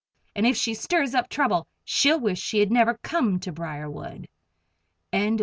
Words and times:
"And 0.35 0.47
if 0.47 0.57
she 0.57 0.73
stirs 0.73 1.13
up 1.13 1.29
trouble, 1.29 1.67
she'll 1.85 2.19
wish 2.19 2.41
she 2.41 2.59
had 2.59 2.71
never 2.71 2.97
come 3.03 3.39
to 3.41 3.51
Briarwood!" 3.51 4.27